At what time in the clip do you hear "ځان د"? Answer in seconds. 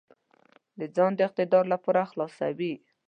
0.95-1.19